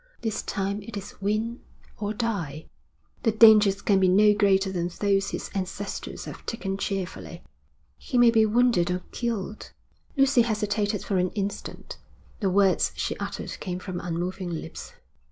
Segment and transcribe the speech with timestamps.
[0.21, 1.59] This time it is win
[1.99, 2.65] or die.'
[3.21, 7.43] 'The dangers can be no greater than those his ancestors have taken cheerfully.'
[7.99, 9.71] 'He may be wounded or killed.'
[10.17, 11.99] Lucy hesitated for an instant.
[12.39, 14.93] The words she uttered came from unmoving lips.